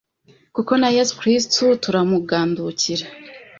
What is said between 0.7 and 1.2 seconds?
na Yesu